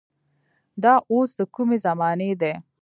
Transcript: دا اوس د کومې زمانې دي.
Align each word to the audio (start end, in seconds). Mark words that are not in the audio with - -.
دا 0.83 0.93
اوس 1.11 1.29
د 1.39 1.41
کومې 1.55 1.77
زمانې 1.85 2.31
دي. 2.41 2.53